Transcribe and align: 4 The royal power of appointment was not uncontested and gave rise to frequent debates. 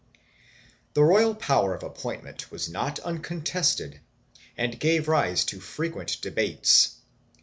4 0.95 0.95
The 0.95 1.03
royal 1.03 1.35
power 1.35 1.75
of 1.75 1.83
appointment 1.83 2.49
was 2.49 2.67
not 2.67 2.97
uncontested 3.01 3.99
and 4.57 4.79
gave 4.79 5.07
rise 5.07 5.45
to 5.45 5.59
frequent 5.59 6.19
debates. 6.23 6.95